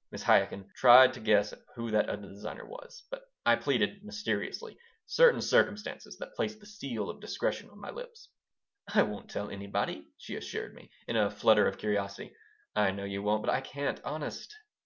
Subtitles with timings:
[0.12, 0.24] '"Mrs.
[0.24, 6.18] Chaikin tried to guess who that other designer was, but I pleaded, mysteriously, certain circumstances
[6.18, 8.28] that placed the seal of discretion on my lips
[8.92, 12.34] "I won't tell anybody," she assured me, in a flutter of curiosity
[12.74, 14.00] "I know you won't, but I can't.
[14.02, 14.52] Honest."